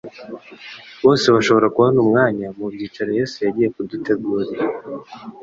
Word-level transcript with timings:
Bose 1.05 1.25
bashobora 1.35 1.71
kubona 1.75 1.97
umwanya 2.05 2.47
mu 2.57 2.65
byicaro 2.73 3.09
Yesu 3.19 3.37
yagiye 3.45 3.67
kudutegurira. 3.75 4.65